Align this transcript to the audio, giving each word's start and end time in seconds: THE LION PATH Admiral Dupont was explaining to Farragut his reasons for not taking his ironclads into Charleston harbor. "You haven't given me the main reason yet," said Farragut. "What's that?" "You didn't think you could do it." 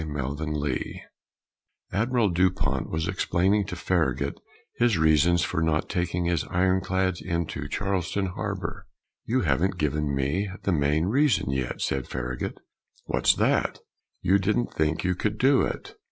THE 0.01 0.07
LION 0.47 0.55
PATH 0.57 1.03
Admiral 1.93 2.29
Dupont 2.31 2.89
was 2.89 3.07
explaining 3.07 3.67
to 3.67 3.75
Farragut 3.75 4.39
his 4.79 4.97
reasons 4.97 5.43
for 5.43 5.61
not 5.61 5.89
taking 5.89 6.25
his 6.25 6.43
ironclads 6.45 7.21
into 7.21 7.67
Charleston 7.67 8.25
harbor. 8.25 8.87
"You 9.25 9.41
haven't 9.41 9.77
given 9.77 10.15
me 10.15 10.49
the 10.63 10.71
main 10.73 11.05
reason 11.05 11.51
yet," 11.51 11.81
said 11.83 12.07
Farragut. 12.07 12.57
"What's 13.05 13.35
that?" 13.35 13.77
"You 14.23 14.39
didn't 14.39 14.73
think 14.73 15.03
you 15.03 15.13
could 15.13 15.37
do 15.37 15.61
it." 15.61 15.93